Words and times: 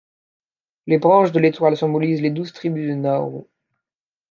Les 0.87 0.97
branches 0.97 1.31
de 1.31 1.37
l'étoile 1.37 1.77
symbolisent 1.77 2.23
les 2.23 2.31
douze 2.31 2.53
tribus 2.53 2.89
de 2.89 2.95
Nauru. 2.95 3.43